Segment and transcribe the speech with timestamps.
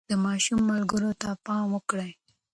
[0.09, 2.11] د ماشوم ملګرو ته پام وکړئ.